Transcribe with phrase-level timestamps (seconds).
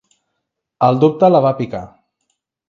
[0.87, 1.83] El dubte la va picar.